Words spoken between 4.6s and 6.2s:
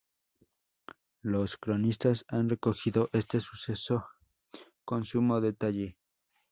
con sumo detalle.